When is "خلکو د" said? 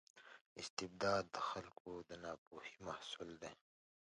1.49-2.09